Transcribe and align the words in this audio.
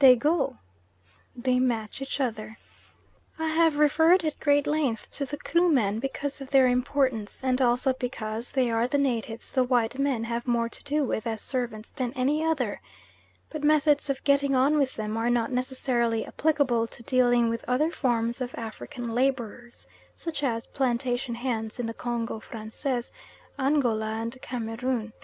They 0.00 0.16
go" 0.16 0.58
(they 1.34 1.58
match 1.58 2.02
each 2.02 2.20
other). 2.20 2.58
I 3.38 3.46
have 3.48 3.78
referred 3.78 4.22
at 4.22 4.38
great 4.38 4.66
length 4.66 5.10
to 5.12 5.24
the 5.24 5.38
Krumen 5.38 5.98
because 5.98 6.42
of 6.42 6.50
their 6.50 6.66
importance, 6.66 7.42
and 7.42 7.58
also 7.62 7.94
because 7.94 8.50
they 8.52 8.70
are 8.70 8.86
the 8.86 8.98
natives 8.98 9.50
the 9.50 9.64
white 9.64 9.98
men 9.98 10.24
have 10.24 10.46
more 10.46 10.68
to 10.68 10.84
do 10.84 11.04
with 11.04 11.26
as 11.26 11.40
servants 11.40 11.88
than 11.90 12.12
any 12.12 12.44
other; 12.44 12.82
but 13.48 13.64
methods 13.64 14.10
of 14.10 14.22
getting 14.24 14.54
on 14.54 14.76
with 14.76 14.94
them 14.96 15.16
are 15.16 15.30
not 15.30 15.52
necessarily 15.52 16.26
applicable 16.26 16.86
to 16.88 17.02
dealing 17.04 17.48
with 17.48 17.64
other 17.66 17.90
forms 17.90 18.42
of 18.42 18.54
African 18.56 19.14
labourers, 19.14 19.86
such 20.16 20.42
as 20.44 20.66
plantation 20.66 21.34
hands 21.36 21.80
in 21.80 21.86
the 21.86 21.94
Congo 21.94 22.40
Francais, 22.40 23.04
Angola, 23.58 24.04
and 24.16 24.42
Cameroon. 24.42 25.14